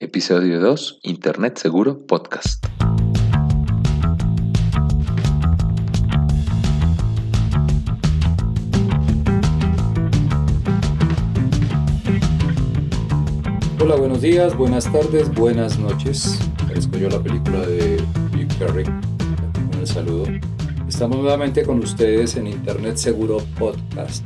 [0.00, 2.64] Episodio 2, Internet Seguro Podcast.
[13.80, 16.38] Hola, buenos días, buenas tardes, buenas noches.
[16.68, 18.00] Parezco yo la película de
[18.36, 18.86] Jim Carrey.
[19.80, 20.26] Un saludo.
[20.88, 24.24] Estamos nuevamente con ustedes en Internet Seguro Podcast.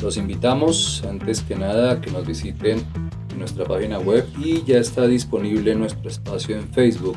[0.00, 2.86] Los invitamos, antes que nada, a que nos visiten
[3.38, 7.16] nuestra página web y ya está disponible nuestro espacio en Facebook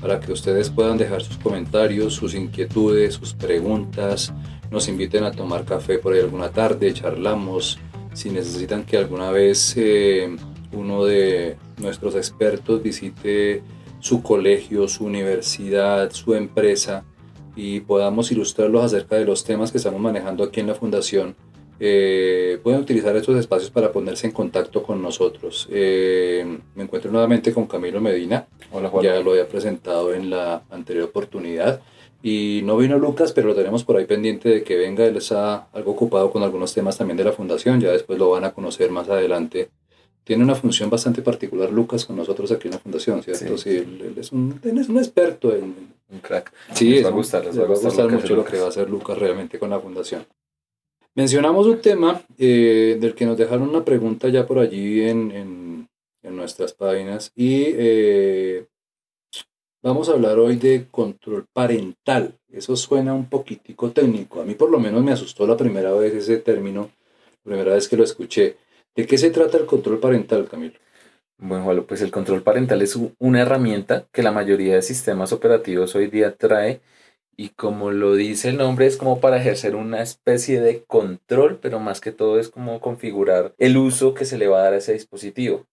[0.00, 4.34] para que ustedes puedan dejar sus comentarios, sus inquietudes, sus preguntas.
[4.70, 7.78] Nos inviten a tomar café por ahí alguna tarde, charlamos.
[8.12, 10.36] Si necesitan que alguna vez eh,
[10.72, 13.62] uno de nuestros expertos visite
[14.00, 17.04] su colegio, su universidad, su empresa
[17.56, 21.34] y podamos ilustrarlos acerca de los temas que estamos manejando aquí en la fundación,
[21.80, 25.68] eh, pueden utilizar estos espacios para ponerse en contacto con nosotros.
[25.70, 28.46] Eh, me encuentro nuevamente con Camilo Medina.
[28.72, 29.04] Hola Juan.
[29.04, 31.80] Ya lo había presentado en la anterior oportunidad.
[32.22, 35.04] Y no vino Lucas, pero lo tenemos por ahí pendiente de que venga.
[35.04, 37.80] Él está algo ocupado con algunos temas también de la fundación.
[37.80, 39.68] Ya después lo van a conocer más adelante
[40.24, 43.58] tiene una función bastante particular Lucas con nosotros aquí en la fundación, ¿cierto?
[43.58, 45.92] Sí, él, es, un, es un experto en...
[46.10, 46.52] Un crack.
[46.74, 48.88] Sí, les va a gustar, les va a gustar, mucho lo que va a hacer
[48.88, 50.24] Lucas realmente con la fundación.
[51.16, 55.88] Mencionamos un tema eh, del que nos dejaron una pregunta ya por allí en, en,
[56.36, 58.66] nuestras páginas y eh,
[59.82, 62.34] vamos a hablar hoy de control parental.
[62.50, 64.40] Eso suena un poquitico técnico.
[64.40, 66.90] A mí por lo menos me asustó la primera vez ese término,
[67.44, 68.56] la primera vez que lo escuché.
[68.96, 70.74] ¿De qué se trata el control parental, Camilo?
[71.38, 76.08] Bueno, pues el control parental es una herramienta que la mayoría de sistemas operativos hoy
[76.08, 76.80] día trae
[77.36, 81.80] y como lo dice el nombre es como para ejercer una especie de control, pero
[81.80, 84.78] más que todo es como configurar el uso que se le va a dar a
[84.78, 85.66] ese dispositivo.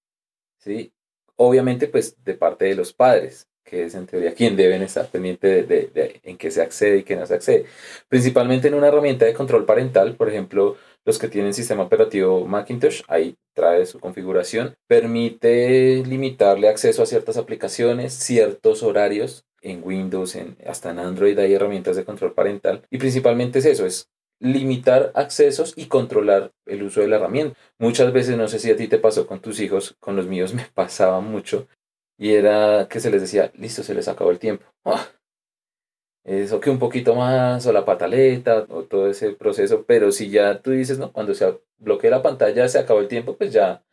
[0.57, 0.93] ¿sí?
[1.35, 5.63] Obviamente pues de parte de los padres, que es en teoría quien deben estar pendiente
[5.63, 7.65] de, en qué se accede y qué no se accede.
[8.09, 13.01] Principalmente en una herramienta de control parental, por ejemplo, los que tienen sistema operativo Macintosh,
[13.07, 19.45] ahí trae su configuración, permite limitarle acceso a ciertas aplicaciones, ciertos horarios.
[19.61, 22.83] En Windows, en, hasta en Android hay herramientas de control parental.
[22.89, 27.57] Y principalmente es eso, es limitar accesos y controlar el uso de la herramienta.
[27.77, 30.53] Muchas veces, no sé si a ti te pasó con tus hijos, con los míos
[30.55, 31.67] me pasaba mucho,
[32.17, 34.65] y era que se les decía, listo, se les acabó el tiempo.
[34.85, 35.07] ¡Ah!
[36.23, 40.61] eso que un poquito más, o la pataleta, o todo ese proceso, pero si ya
[40.61, 43.83] tú dices, no, cuando se bloquea la pantalla, se acabó el tiempo, pues ya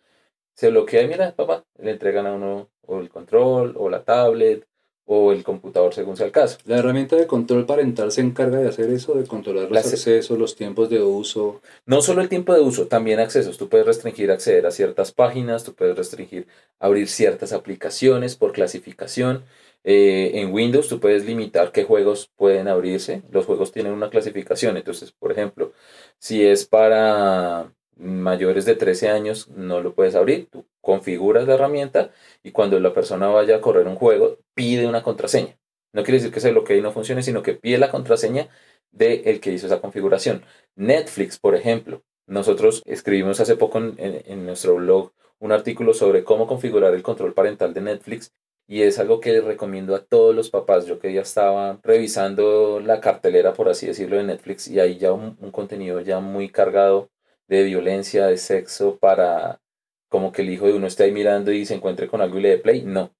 [0.54, 4.66] se bloquea y mira, papá, le entregan a uno o el control, o la tablet,
[5.10, 6.58] o el computador según sea el caso.
[6.66, 10.54] La herramienta de control parental se encarga de hacer eso, de controlar los accesos, los
[10.54, 11.62] tiempos de uso.
[11.86, 13.56] No solo el tiempo de uso, también accesos.
[13.56, 16.46] Tú puedes restringir acceder a ciertas páginas, tú puedes restringir
[16.78, 19.44] abrir ciertas aplicaciones por clasificación.
[19.82, 23.22] Eh, en Windows tú puedes limitar qué juegos pueden abrirse.
[23.30, 24.76] Los juegos tienen una clasificación.
[24.76, 25.72] Entonces, por ejemplo,
[26.18, 30.48] si es para mayores de 13 años, no lo puedes abrir.
[30.50, 35.02] Tú configuras la herramienta y cuando la persona vaya a correr un juego, pide una
[35.02, 35.58] contraseña.
[35.92, 38.48] No quiere decir que se bloquee y no funcione, sino que pide la contraseña
[38.92, 40.44] de el que hizo esa configuración.
[40.76, 42.02] Netflix, por ejemplo.
[42.26, 47.32] Nosotros escribimos hace poco en, en nuestro blog un artículo sobre cómo configurar el control
[47.32, 48.32] parental de Netflix
[48.66, 50.86] y es algo que recomiendo a todos los papás.
[50.86, 55.12] Yo que ya estaba revisando la cartelera, por así decirlo, de Netflix y hay ya
[55.12, 57.10] un, contenido ya muy cargado
[57.48, 59.60] de violencia, de sexo, para
[60.08, 62.42] como que el hijo de uno esté ahí mirando y se encuentre con algo y
[62.42, 62.82] le dé play.
[62.82, 63.12] No.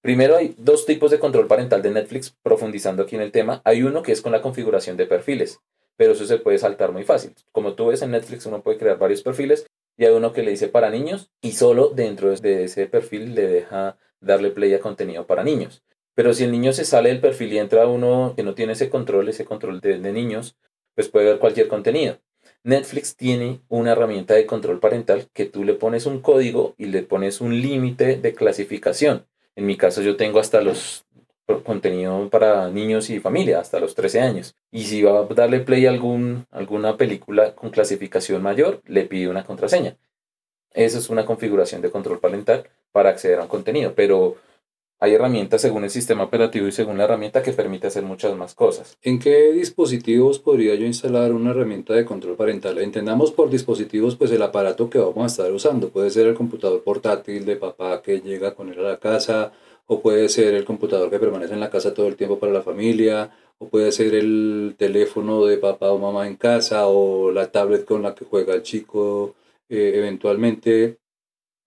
[0.00, 3.62] Primero hay dos tipos de control parental de Netflix, profundizando aquí en el tema.
[3.64, 5.60] Hay uno que es con la configuración de perfiles,
[5.96, 7.32] pero eso se puede saltar muy fácil.
[7.50, 9.66] Como tú ves en Netflix, uno puede crear varios perfiles
[9.96, 13.46] y hay uno que le dice para niños y solo dentro de ese perfil le
[13.48, 15.82] deja darle play a contenido para niños.
[16.14, 18.88] Pero si el niño se sale del perfil y entra uno que no tiene ese
[18.88, 20.56] control, ese control de, niños,
[20.94, 22.18] pues puede ver cualquier contenido.
[22.64, 27.02] Netflix tiene una herramienta de control parental que tú le pones un código y le
[27.02, 29.26] pones un límite de clasificación.
[29.54, 31.06] En mi caso yo tengo hasta los
[31.64, 34.56] contenido para niños y familia hasta los 13 años.
[34.72, 39.28] Y si va a darle play a algún, alguna película con clasificación mayor, le pide
[39.28, 39.96] una contraseña.
[40.72, 44.36] Eso es una configuración de control parental para acceder a un contenido, pero
[44.98, 48.54] hay herramientas según el sistema operativo y según la herramienta que permite hacer muchas más
[48.54, 48.96] cosas.
[49.02, 52.78] ¿En qué dispositivos podría yo instalar una herramienta de control parental?
[52.78, 55.90] Entendamos por dispositivos pues el aparato que vamos a estar usando.
[55.90, 59.52] Puede ser el computador portátil de papá que llega con él a la casa,
[59.86, 62.62] o puede ser el computador que permanece en la casa todo el tiempo para la
[62.62, 67.84] familia, o puede ser el teléfono de papá o mamá en casa, o la tablet
[67.84, 69.34] con la que juega el chico
[69.68, 70.98] eh, eventualmente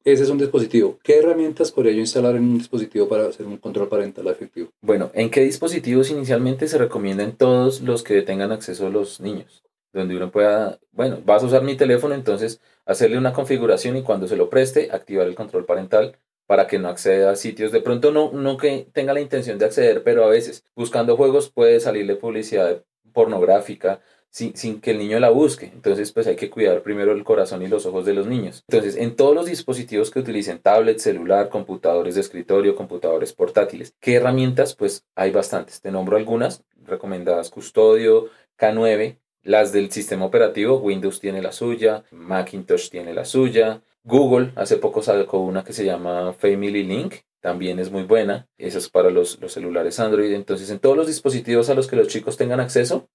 [0.04, 0.98] ese es un dispositivo.
[1.04, 4.70] ¿Qué herramientas podría yo instalar en un dispositivo para hacer un control parental efectivo?
[4.82, 9.64] Bueno, ¿en qué dispositivos inicialmente se recomiendan todos los que tengan acceso a los niños?
[9.92, 14.28] Donde uno pueda, bueno, vas a usar mi teléfono, entonces hacerle una configuración y cuando
[14.28, 17.72] se lo preste, activar el control parental para que no acceda a sitios.
[17.72, 21.50] De pronto no, no que tenga la intención de acceder, pero a veces buscando juegos
[21.52, 25.68] puede salirle publicidad pornográfica sin, sin, que el niño la busque.
[25.74, 28.64] Entonces, pues hay que cuidar primero el corazón y los ojos de los niños.
[28.68, 34.16] Entonces, en todos los dispositivos que utilicen tablet, celular, computadores de escritorio, computadores portátiles, ¿qué
[34.16, 34.76] herramientas?
[34.76, 35.82] Pues hay bastantes.
[35.82, 37.50] Te nombro algunas recomendadas.
[37.50, 44.52] Custodio, K9, las del sistema operativo, Windows tiene la suya, Macintosh tiene la suya, Google
[44.56, 48.48] hace poco sacó una que se llama Family Link, también es muy buena.
[48.58, 50.34] Esa es para los, los, celulares Android.
[50.34, 53.08] Entonces, en todos los dispositivos a los que los chicos tengan acceso,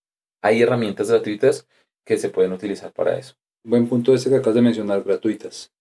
[0.44, 1.66] hay herramientas gratuitas
[2.04, 3.34] que se pueden utilizar para eso.
[3.64, 5.72] Buen punto ese que acabas de mencionar, gratuitas.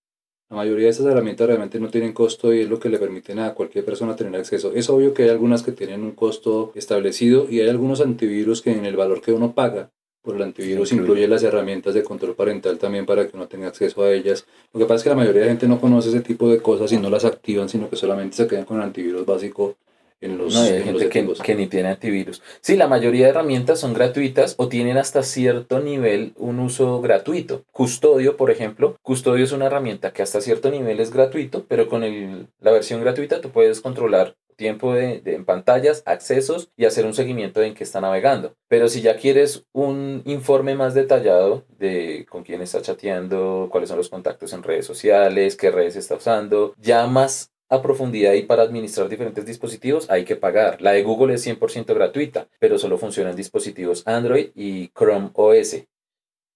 [0.50, 3.40] La mayoría de estas herramientas realmente no tienen costo y es lo que le permiten
[3.40, 4.72] a cualquier persona tener acceso.
[4.74, 8.72] Es obvio que hay algunas que tienen un costo establecido y hay algunos antivirus que
[8.72, 12.78] en el valor que uno paga por el antivirus incluye las herramientas de control parental
[12.78, 14.46] también para que uno tenga acceso a ellas.
[14.72, 16.90] Lo que pasa es que la mayoría de gente no conoce ese tipo de cosas
[16.94, 19.76] y no las activan, sino que solamente se quedan con el antivirus básico
[20.24, 22.42] en los, no, hay gente que, que, ni tiene antivirus.
[22.62, 27.64] Sí, la mayoría de herramientas son gratuitas o tienen hasta cierto nivel un uso gratuito.
[27.72, 32.04] Custodio, por ejemplo, Custodio es una herramienta que hasta cierto nivel es gratuito, pero con
[32.04, 37.14] el, la versión gratuita tú puedes controlar tiempo de, en pantallas, accesos y hacer un
[37.14, 38.56] seguimiento de en qué está navegando.
[38.68, 43.98] Pero si ya quieres un informe más detallado de con quién está chateando, cuáles son
[43.98, 48.62] los contactos en redes sociales, qué redes está usando, ya más a profundidad y para
[48.62, 50.80] administrar diferentes dispositivos hay que pagar.
[50.80, 55.84] La de Google es 100% gratuita, pero solo funciona en dispositivos Android y Chrome OS,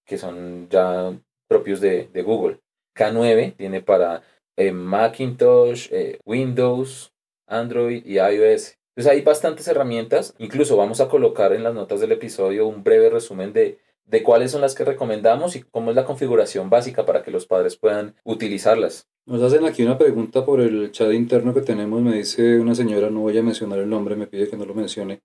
[0.06, 1.12] que son ya
[1.48, 2.60] propios de, Google.
[2.94, 4.22] K9 tiene para
[4.56, 7.12] eh, Macintosh, eh, Windows,
[7.48, 8.76] Android y iOS.
[8.94, 13.10] Entonces hay bastantes herramientas, incluso vamos a colocar en las notas del episodio un breve
[13.10, 17.22] resumen de, de cuáles son las que recomendamos y cómo es la configuración básica para
[17.22, 19.06] que los padres puedan utilizarlas.
[19.26, 23.10] Nos hacen aquí una pregunta por el chat interno que tenemos, me dice una señora,
[23.10, 25.20] no voy a mencionar el nombre, me pide que no lo mencione.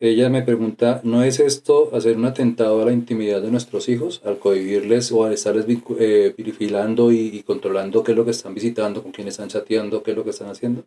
[0.00, 4.22] Ella me pregunta, ¿no es esto hacer un atentado a la intimidad de nuestros hijos
[4.24, 5.66] al cohibirles o al estarles
[5.98, 10.12] eh, y, y, controlando qué es lo que están visitando, con quién están chateando, qué
[10.12, 10.84] es lo que están haciendo?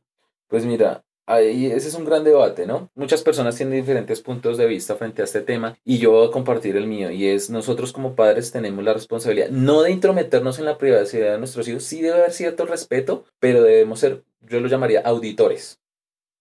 [0.47, 2.89] Pues mira, ahí ese es un gran debate, ¿no?
[2.95, 6.31] Muchas personas tienen diferentes puntos de vista frente a este tema y yo voy a
[6.31, 10.65] compartir el mío y es nosotros como padres tenemos la responsabilidad no de intrometernos en
[10.65, 14.67] la privacidad de nuestros hijos, sí debe haber cierto respeto, pero debemos ser, yo lo
[14.67, 15.79] llamaría auditores.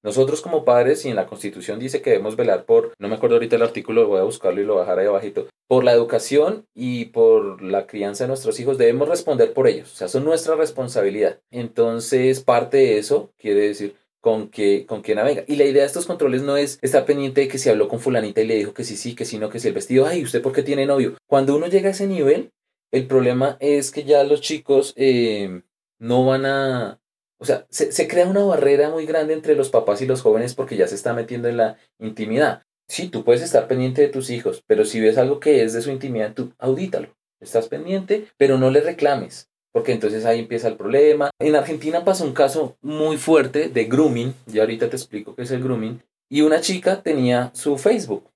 [0.02, 3.36] Nosotros como padres, y en la Constitución dice que debemos velar por, no me acuerdo
[3.36, 7.06] ahorita el artículo, voy a buscarlo y lo bajaré ahí abajito, por la educación y
[7.06, 11.40] por la crianza de nuestros hijos, debemos responder por ellos, o sea, son nuestra responsabilidad.
[11.50, 15.44] Entonces, parte de eso quiere decir con que, con que navega.
[15.46, 18.00] Y la idea de estos controles no es estar pendiente de que si habló con
[18.00, 20.22] fulanita y le dijo que sí, sí, que sí, no, que si el vestido, ay,
[20.22, 21.16] ¿usted por qué tiene novio?
[21.26, 22.52] Cuando uno llega a ese nivel,
[22.92, 25.62] el problema es que ya los chicos eh,
[25.98, 27.00] no van a...
[27.38, 30.54] O sea, se, se crea una barrera muy grande entre los papás y los jóvenes
[30.54, 32.62] porque ya se está metiendo en la intimidad.
[32.86, 35.80] Sí, tú puedes estar pendiente de tus hijos, pero si ves algo que es de
[35.80, 37.16] su intimidad, tú audítalo.
[37.40, 41.30] Estás pendiente, pero no le reclames porque entonces ahí empieza el problema.
[41.38, 45.50] En Argentina pasó un caso muy fuerte de grooming, ya ahorita te explico qué es
[45.50, 48.30] el grooming, y una chica tenía su Facebook,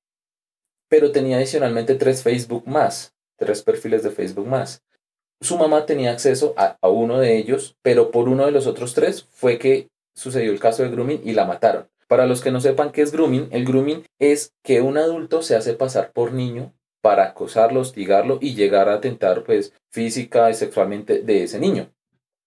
[0.89, 4.83] pero tenía adicionalmente tres Facebook más, tres perfiles de Facebook más.
[5.41, 8.95] Su mamá tenía acceso a, a uno de ellos, pero por uno de los otros
[8.95, 11.89] tres fue que sucedió el caso de grooming y la mataron.
[12.07, 15.57] Para los que no sepan qué es grooming, el grooming es que un adulto se
[15.57, 16.73] hace pasar por niño
[17.05, 21.93] para acosarlo, hostigarlo y llegar a atentar pues física y sexualmente de ese niño.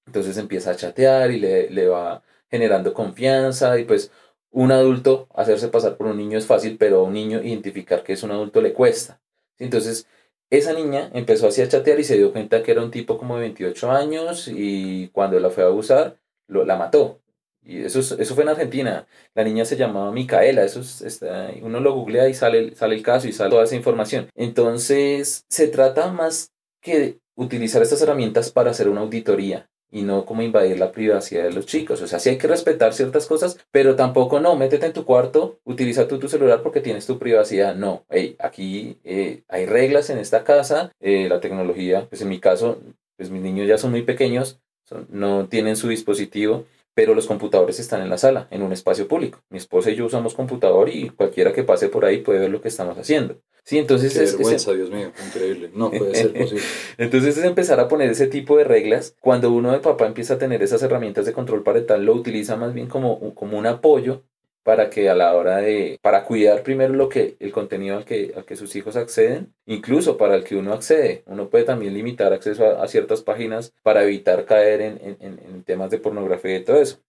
[0.08, 4.12] Entonces empieza a chatear y le, le va generando confianza y pues
[4.50, 8.14] un adulto hacerse pasar por un niño es fácil, pero a un niño identificar que
[8.14, 9.22] es un adulto le cuesta.
[9.60, 10.08] Entonces
[10.50, 13.36] esa niña empezó así a chatear y se dio cuenta que era un tipo como
[13.36, 17.22] de 28 años y cuando la fue a abusar, lo, la mató.
[17.68, 19.06] Y eso, eso fue en Argentina.
[19.36, 20.64] La niña se llamaba Micaela.
[20.64, 24.30] Eso está, uno lo googlea y sale, sale el caso y sale toda esa información.
[24.36, 30.42] Entonces, se trata más que utilizar estas herramientas para hacer una auditoría y no como
[30.42, 32.02] invadir la privacidad de los chicos.
[32.02, 35.60] O sea, sí hay que respetar ciertas cosas, pero tampoco no, métete en tu cuarto,
[35.66, 37.76] utiliza tú tu celular porque tienes tu privacidad.
[37.76, 42.40] No, hey, aquí eh, hay reglas en esta casa, eh, la tecnología, pues en mi
[42.40, 42.80] caso,
[43.18, 44.62] pues mis niños ya son muy pequeños,
[45.10, 46.66] no tienen su dispositivo
[46.98, 49.40] pero los computadores están en la sala, en un espacio público.
[49.52, 52.60] Mi esposa y yo usamos computador y cualquiera que pase por ahí puede ver lo
[52.60, 53.38] que estamos haciendo.
[53.64, 55.70] Sí, entonces Qué es, es- vergüenza, Dios mío, increíble.
[55.76, 56.64] No puede ser posible.
[56.98, 59.16] entonces es empezar a poner ese tipo de reglas.
[59.22, 62.74] Cuando uno de papá empieza a tener esas herramientas de control parental, lo utiliza más
[62.74, 64.24] bien como, como un apoyo
[64.68, 68.34] para que a la hora de, para cuidar primero lo que, el contenido al que,
[68.36, 71.24] al que sus hijos acceden, incluso para el que uno accede.
[71.26, 75.90] Uno puede también limitar acceso a, ciertas páginas para evitar caer en, en- en- temas
[75.90, 77.00] de pornografía y todo eso.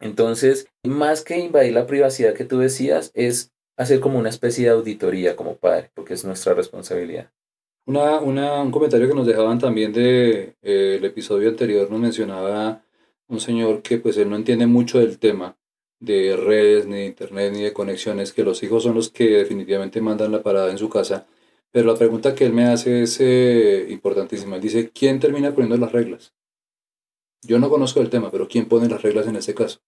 [0.00, 4.70] Entonces, más que invadir la privacidad que tú decías, es hacer como una especie de
[4.70, 7.30] auditoría como padre, porque es nuestra responsabilidad.
[7.86, 12.82] Una, una- un comentario que nos dejaban también de eh, el episodio anterior nos mencionaba
[13.28, 15.57] un señor que pues él no entiende mucho del tema
[16.00, 20.00] de redes, ni de internet, ni de conexiones, que los hijos son los que definitivamente
[20.00, 21.26] mandan la parada en su casa.
[21.70, 24.56] Pero la pregunta que él me hace es eh, importantísima.
[24.56, 26.34] Él dice, ¿quién termina poniendo las reglas?
[27.42, 29.80] Yo no conozco el tema, pero ¿quién pone las reglas en este caso?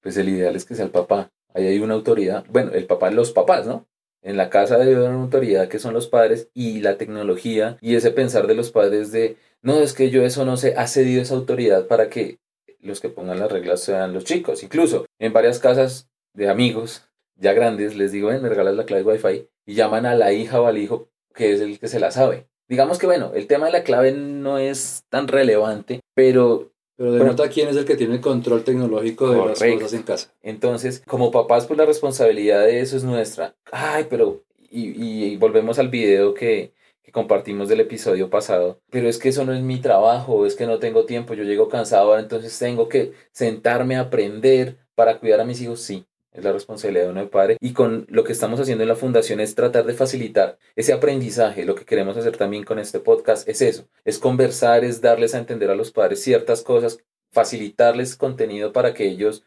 [0.00, 1.30] Pues el ideal es que sea el papá.
[1.54, 2.44] Ahí hay una autoridad.
[2.50, 3.86] Bueno, el papá, los papás, ¿no?
[4.22, 7.96] En la casa debe haber una autoridad que son los padres y la tecnología y
[7.96, 11.22] ese pensar de los padres de, no, es que yo eso no sé, ha cedido
[11.22, 12.38] esa autoridad para que
[12.82, 14.62] los que pongan las reglas sean los chicos.
[14.62, 19.02] Incluso en varias casas de amigos ya grandes les digo, ven, me regalas la clave
[19.04, 22.10] Wi-Fi y llaman a la hija o al hijo que es el que se la
[22.10, 22.46] sabe.
[22.68, 27.48] Digamos que bueno, el tema de la clave no es tan relevante, pero Pero denota
[27.48, 30.32] quién es el que tiene el control tecnológico de las cosas en casa.
[30.42, 33.54] Entonces, como papás, pues la responsabilidad de eso es nuestra.
[33.72, 36.72] Ay, pero, y, y- y volvemos al video que,
[37.12, 38.80] compartimos del episodio pasado.
[38.90, 41.68] Pero es que eso no es mi trabajo, es que no tengo tiempo, yo llego
[41.68, 45.80] cansado, ahora entonces tengo que sentarme a aprender para cuidar a mis hijos.
[45.80, 47.56] Sí, es la responsabilidad de uno de padre.
[47.60, 51.64] Y con lo que estamos haciendo en la fundación es tratar de facilitar ese aprendizaje.
[51.64, 55.38] Lo que queremos hacer también con este podcast es eso, es conversar, es darles a
[55.38, 56.98] entender a los padres ciertas cosas,
[57.30, 59.44] facilitarles contenido para que ellos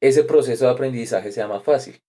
[0.00, 2.02] ese proceso de aprendizaje sea más fácil.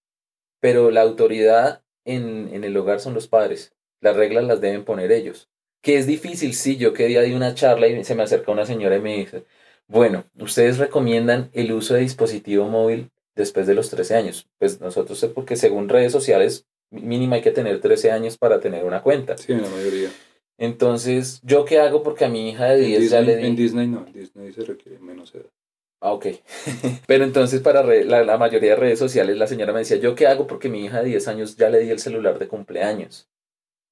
[0.59, 3.73] Pero la autoridad en, en el hogar son los padres.
[4.03, 5.49] Las reglas las deben poner ellos.
[5.81, 8.65] Que es difícil, sí, yo que día di una charla y se me acerca una
[8.65, 9.45] señora y me dice,
[9.87, 14.47] bueno, ustedes recomiendan el uso de dispositivo móvil después de los 13 años.
[14.59, 18.83] Pues nosotros, sé porque según redes sociales, mínimo hay que tener 13 años para tener
[18.85, 19.37] una cuenta.
[19.37, 20.09] Sí, en la mayoría.
[20.57, 22.03] Entonces, ¿yo qué hago?
[22.03, 23.47] Porque a mi hija de En 10 ya Disney, le di...
[23.47, 25.45] en Disney no, en Disney se requiere menos edad.
[25.99, 26.27] Ah, ok.
[27.07, 30.15] Pero entonces para re- la, la mayoría de redes sociales la señora me decía, ¿yo
[30.15, 30.47] qué hago?
[30.47, 33.27] Porque mi hija de 10 años ya le di el celular de cumpleaños.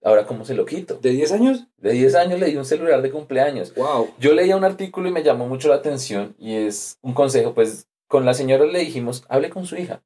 [0.03, 0.95] Ahora, ¿cómo se lo quito?
[0.95, 1.67] ¿De 10 años?
[1.77, 3.73] De 10 años le di un celular de cumpleaños.
[3.75, 4.09] ¡Wow!
[4.19, 7.87] Yo leía un artículo y me llamó mucho la atención y es un consejo, pues
[8.07, 10.03] con la señora le dijimos, hable con su hija.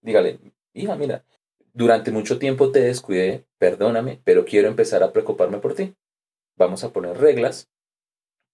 [0.00, 0.40] Dígale,
[0.72, 1.24] hija, mira,
[1.74, 5.94] durante mucho tiempo te descuidé, perdóname, pero quiero empezar a preocuparme por ti.
[6.56, 7.68] Vamos a poner reglas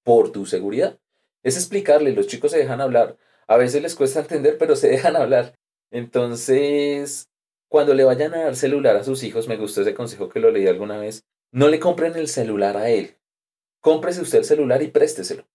[0.03, 0.99] por tu seguridad.
[1.45, 3.17] Es explicarle, los chicos se dejan hablar.
[3.47, 5.57] A veces les cuesta entender, pero se dejan hablar.
[5.93, 7.29] Entonces,
[7.73, 10.51] cuando le vayan a dar celular a sus hijos, me gustó ese consejo que lo
[10.51, 13.17] leí alguna vez, no le compren el celular a él.
[13.81, 15.49] Cómprese usted el celular y présteselo.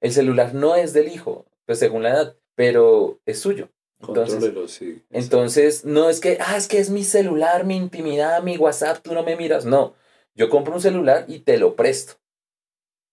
[0.00, 3.68] El celular no es del hijo, pues según la edad, pero es suyo.
[4.00, 5.02] Entonces, sí.
[5.10, 9.12] entonces, no es que, ah, es que es mi celular, mi intimidad, mi WhatsApp, tú
[9.12, 9.66] no me miras.
[9.66, 9.92] No,
[10.34, 12.14] yo compro un celular y te lo presto.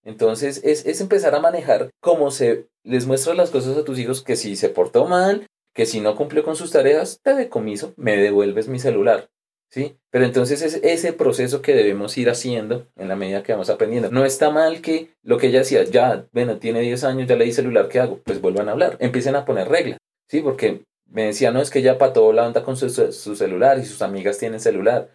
[0.05, 4.23] Entonces, es, es empezar a manejar cómo se les muestras las cosas a tus hijos,
[4.23, 5.45] que si se portó mal,
[5.79, 9.29] que si no cumplió con sus tareas, te decomiso, me devuelves mi celular.
[9.71, 9.95] ¿Sí?
[10.11, 14.11] Pero entonces es ese proceso que debemos ir haciendo en la medida que vamos aprendiendo.
[14.11, 17.45] No está mal que lo que ella decía, ya, bueno, tiene 10 años, ya le
[17.45, 18.19] di celular, ¿qué hago?
[18.25, 19.97] Pues vuelvan a hablar, empiecen a poner reglas.
[20.27, 23.79] Sí, porque me decía, no, es que ella pató la onda con su- su celular
[23.79, 25.11] y sus amigas tienen celular.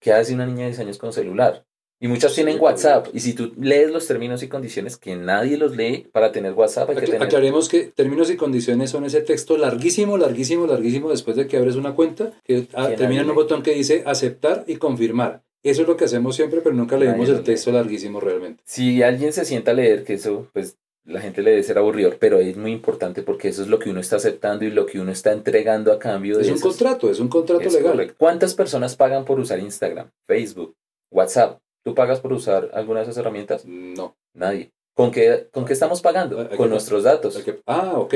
[0.00, 1.64] ¿Qué hace una niña de 10 años con celular?
[2.02, 2.58] Y muchas tienen.
[2.58, 3.08] WhatsApp.
[3.12, 6.88] Y si tú lees los términos y condiciones, que nadie los lee para tener WhatsApp,
[6.88, 7.22] hay que tener...
[7.22, 11.76] Aclaremos que términos y condiciones son ese texto larguísimo, larguísimo, larguísimo después de que abres
[11.76, 15.42] una cuenta, que ah, termina en un botón que dice aceptar y confirmar.
[15.62, 18.62] Eso es lo que hacemos siempre, pero nunca leemos el texto larguísimo realmente.
[18.64, 22.14] Si alguien se sienta a leer, que eso, pues la gente le debe ser aburrido,
[22.18, 25.00] pero es muy importante porque eso es lo que uno está aceptando y lo que
[25.00, 27.92] uno está entregando a cambio de Es un contrato, es un contrato Es legal.
[27.92, 28.14] correcto.
[28.16, 30.74] ¿Cuántas personas pagan por usar Instagram, Facebook,
[31.10, 31.60] WhatsApp?
[31.84, 33.64] ¿Tú pagas por usar alguna de esas herramientas?
[33.66, 34.16] No.
[34.34, 34.72] Nadie.
[34.94, 36.48] ¿Con qué, con qué estamos pagando?
[36.48, 37.38] Que- Con nuestros datos.
[37.38, 38.14] que- ah, ok.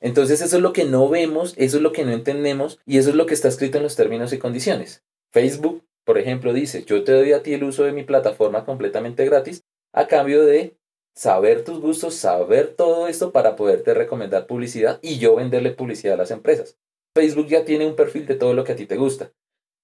[0.00, 3.10] Entonces eso es lo que no vemos, eso es lo que no entendemos y eso
[3.10, 5.02] es lo que está escrito en los términos y condiciones.
[5.32, 9.24] Facebook, por ejemplo, dice, yo te doy a ti el uso de mi plataforma completamente
[9.24, 10.76] gratis a cambio de
[11.16, 16.18] saber tus gustos, saber todo esto para poderte recomendar publicidad y yo venderle publicidad a
[16.18, 16.76] las empresas.
[17.14, 19.32] Facebook ya tiene un perfil de todo lo que a ti te gusta.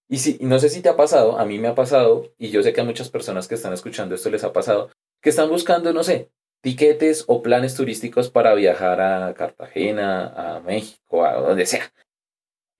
[0.09, 2.51] Y si, y no sé si te ha pasado, a mí me ha pasado, y
[2.51, 4.91] yo sé que a muchas personas que están escuchando esto les ha pasado,
[5.23, 6.31] que están buscando, no sé,
[6.61, 11.93] tiquetes o planes turísticos para viajar a Cartagena, a México, a donde sea,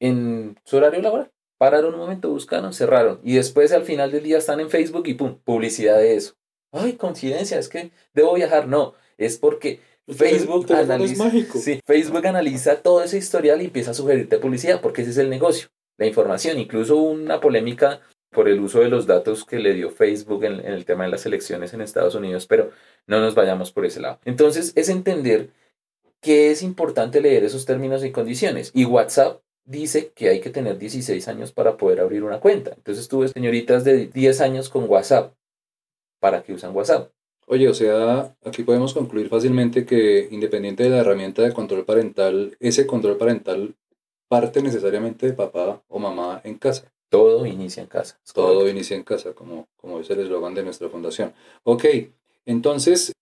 [0.01, 1.31] en su horario laboral.
[1.59, 3.21] Pararon un momento, buscaron, cerraron.
[3.23, 6.35] Y después al final del día están en Facebook y pum, publicidad de eso.
[6.73, 8.67] Ay, coincidencia, es que debo viajar.
[8.67, 14.39] No, es porque Facebook analiza, sí, Facebook analiza todo ese historial y empieza a sugerirte
[14.39, 16.59] publicidad, porque ese es el negocio, la información.
[16.59, 20.85] Incluso una polémica por el uso de los datos que le dio Facebook en, el
[20.85, 22.71] tema de las elecciones en Estados Unidos, pero
[23.07, 24.19] no nos vayamos por ese lado.
[24.25, 25.51] Entonces, es entender
[26.21, 28.71] que es importante leer esos términos y condiciones.
[28.75, 32.73] Y WhatsApp dice que hay que tener 16 años para poder abrir una cuenta.
[32.75, 35.35] Entonces tuve señoritas de 10 años con WhatsApp.
[36.21, 37.11] ¿Para qué usan WhatsApp?
[37.47, 42.57] Oye, o sea, aquí podemos concluir fácilmente que independiente de la herramienta de control parental,
[42.59, 43.75] ese control parental
[44.29, 46.93] parte necesariamente de papá o mamá en casa.
[47.09, 48.19] Todo inicia en casa.
[48.35, 51.33] Todo inicia en casa, como, como es el eslogan de nuestra fundación.
[51.63, 51.85] Ok,
[52.45, 53.13] entonces,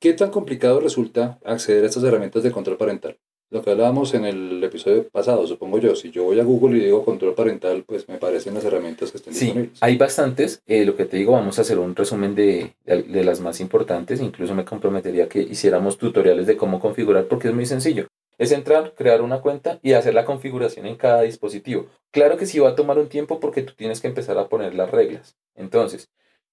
[0.00, 3.18] ¿qué tan complicado resulta acceder a estas herramientas de control parental?
[3.50, 6.84] Lo que hablábamos en el episodio pasado, supongo yo, si yo voy a Google y
[6.84, 10.96] digo control parental, pues me parecen las herramientas que estén sí, Hay bastantes, eh, lo
[10.96, 14.66] que te digo, vamos a hacer un resumen de, de, las más importantes, incluso me
[14.66, 18.08] comprometería que hiciéramos tutoriales de cómo configurar, porque es muy sencillo.
[18.38, 21.86] Es entrar, crear una cuenta y hacer la configuración en cada dispositivo.
[22.10, 24.74] Claro que sí va a tomar un tiempo porque tú tienes que empezar a poner
[24.74, 25.36] las reglas.
[25.54, 26.08] Entonces,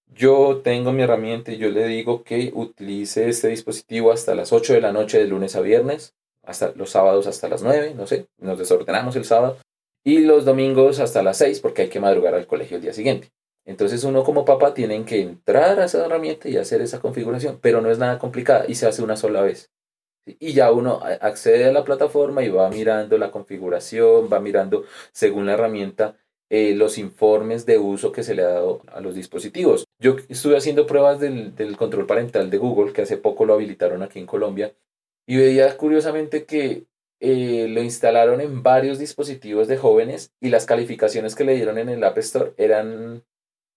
[0.07, 4.73] yo tengo mi herramienta y yo le digo que utilice este dispositivo hasta las 8
[4.73, 6.15] de la noche de lunes a viernes
[6.45, 9.57] hasta los sábados hasta las 9, no sé, nos desordenamos el sábado,
[10.03, 13.31] y los domingos hasta las 6 porque hay que madrugar al colegio el día siguiente.
[13.65, 17.81] Entonces uno como papá tiene que entrar a esa herramienta y hacer esa configuración, pero
[17.81, 19.71] no es nada complicada y se hace una sola vez.
[20.25, 25.45] Y ya uno accede a la plataforma y va mirando la configuración, va mirando según
[25.45, 26.15] la herramienta
[26.49, 29.85] eh, los informes de uso que se le ha dado a los dispositivos.
[29.99, 34.03] Yo estuve haciendo pruebas del, del control parental de Google, que hace poco lo habilitaron
[34.03, 34.73] aquí en Colombia,
[35.27, 36.85] y veía curiosamente que
[37.21, 41.89] eh, lo instalaron en varios dispositivos de jóvenes y las calificaciones que le dieron en
[41.89, 43.23] el App Store eran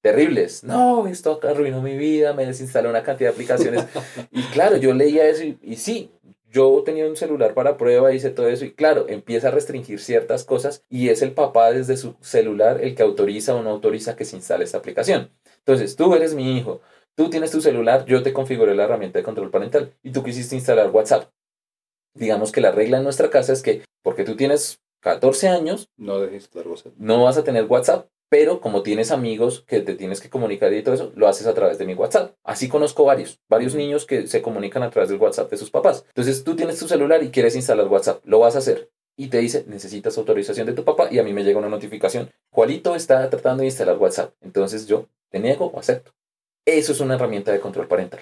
[0.02, 0.64] terribles.
[0.64, 3.86] No, esto arruinó mi vida, me desinstaló una cantidad de aplicaciones.
[4.32, 6.10] y claro, yo leía eso y, sí,
[6.50, 10.44] yo tenía un celular para prueba, hice todo eso y claro, empieza a restringir ciertas
[10.44, 14.24] cosas y es el papá desde su celular el que autoriza o no autoriza que
[14.24, 15.30] se instale esta aplicación.
[15.58, 16.80] Entonces, tú eres mi hijo,
[17.14, 20.54] tú tienes tu celular, yo te configuré la herramienta de control parental y tú quisiste
[20.54, 21.30] instalar WhatsApp.
[22.14, 26.18] Digamos que la regla en nuestra casa es que porque tú tienes 14 años, no,
[26.96, 30.82] no vas a tener WhatsApp, pero como tienes amigos que te tienes que comunicar y
[30.82, 32.34] todo eso, lo haces a través de mi WhatsApp.
[32.44, 36.04] Así conozco varios, varios niños que se comunican a través del WhatsApp de sus papás.
[36.08, 38.90] Entonces tú tienes tu celular y quieres instalar WhatsApp, lo vas a hacer.
[39.16, 42.30] Y te dice, necesitas autorización de tu papá y a mí me llega una notificación.
[42.50, 44.34] Juanito está tratando de instalar WhatsApp.
[44.42, 46.12] Entonces yo te niego o acepto.
[46.64, 48.20] Eso es una herramienta de control parental.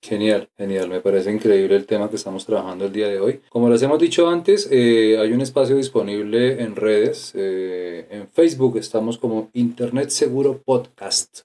[0.00, 0.88] Genial, genial.
[0.88, 3.40] Me parece increíble el tema que estamos trabajando el día de hoy.
[3.48, 7.32] Como les hemos dicho antes, eh, hay un espacio disponible en redes.
[7.34, 11.40] Eh, en Facebook estamos como Internet Seguro Podcast.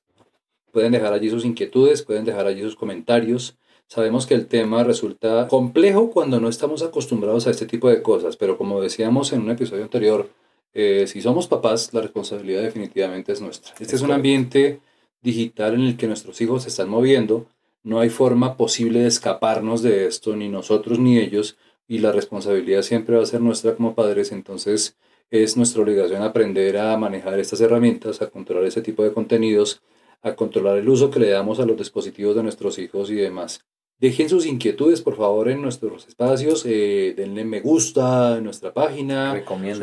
[0.72, 3.58] Pueden dejar allí sus inquietudes, pueden dejar allí sus comentarios.
[3.88, 8.38] Sabemos que el tema resulta complejo cuando no estamos acostumbrados a este tipo de cosas,
[8.38, 10.30] pero como decíamos en un episodio anterior,
[10.74, 13.74] eh, si somos papás, la responsabilidad definitivamente es nuestra.
[13.80, 14.80] Este es un ambiente
[15.22, 17.48] digital en el que nuestros hijos se están moviendo
[17.84, 22.82] no hay forma posible de escaparnos de esto, ni nosotros ni ellos, y la responsabilidad
[22.82, 24.98] siempre va a ser nuestra como padres, entonces
[25.30, 29.82] es nuestra obligación aprender a manejar estas herramientas, a controlar ese tipo de contenidos,
[30.22, 33.66] a controlar el uso que le damos a los dispositivos de nuestros hijos y demás.
[34.00, 36.66] Dejen sus inquietudes, por favor, en nuestros espacios.
[36.66, 39.32] Eh, denle me gusta en nuestra página.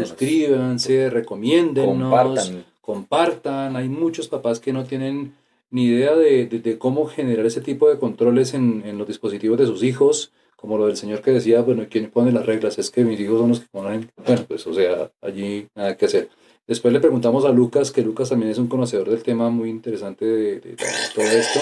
[0.08, 2.10] Suscríbanse, recomiéndennos.
[2.10, 2.64] Compartan.
[2.80, 3.76] Compartan.
[3.76, 5.34] Hay muchos papás que no tienen
[5.70, 9.66] ni idea de, de, cómo generar ese tipo de controles en, en, los dispositivos de
[9.66, 12.78] sus hijos, como lo del señor que decía, bueno, ¿quién pone las reglas?
[12.78, 16.06] Es que mis hijos son los que ponen, bueno, pues o sea, allí nada que
[16.06, 16.28] hacer.
[16.66, 20.24] Después le preguntamos a Lucas, que Lucas también es un conocedor del tema muy interesante
[20.24, 20.76] de,
[21.14, 21.58] todo esto.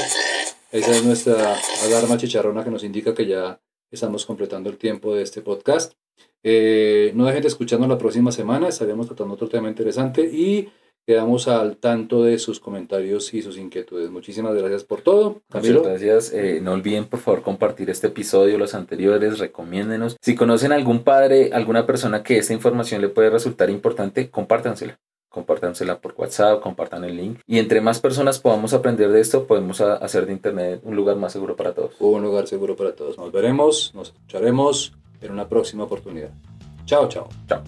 [0.70, 3.58] Esa es nuestra alarma chicharrona que nos indica que ya
[3.90, 5.94] estamos completando el tiempo de este podcast.
[6.42, 10.68] Eh, no dejen de escucharnos la próxima semana, estaremos tratando otro tema interesante y
[11.08, 14.10] Quedamos al tanto de sus comentarios y sus inquietudes.
[14.10, 15.40] Muchísimas gracias por todo.
[15.54, 16.32] Muchas gracias.
[16.34, 20.18] Eh, no olviden, por favor, compartir este episodio, los anteriores, recomiéndenos.
[20.20, 24.98] Si conocen a algún padre, alguna persona que esta información le puede resultar importante, compártansela.
[25.30, 27.38] Compártansela por WhatsApp, compartan el link.
[27.46, 31.32] Y entre más personas podamos aprender de esto, podemos hacer de Internet un lugar más
[31.32, 31.94] seguro para todos.
[32.00, 33.16] Un lugar seguro para todos.
[33.16, 34.92] Nos veremos, nos escucharemos
[35.22, 36.32] en una próxima oportunidad.
[36.84, 37.30] Chao, chao.
[37.48, 37.62] Chao.